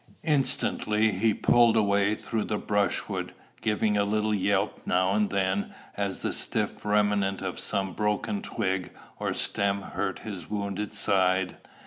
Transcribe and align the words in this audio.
Instantly 0.23 1.11
he 1.11 1.31
pulled 1.31 1.77
away 1.77 2.15
through 2.15 2.45
the 2.45 2.57
brushwood, 2.57 3.33
giving 3.61 3.97
a 3.99 4.03
little 4.03 4.33
yelp 4.33 4.81
now 4.83 5.11
and 5.13 5.29
then 5.29 5.75
as 5.95 6.23
the 6.23 6.33
stiff 6.33 6.83
remnant 6.83 7.43
of 7.43 7.59
some 7.59 7.93
broken 7.93 8.41
twig 8.41 8.89
or 9.19 9.35
stem 9.35 9.83
hurt 9.83 10.17
his 10.25 10.49
wounded 10.49 10.95
side. 10.95 11.57